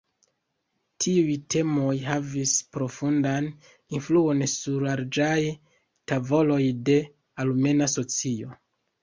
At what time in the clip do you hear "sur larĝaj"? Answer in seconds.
4.55-5.37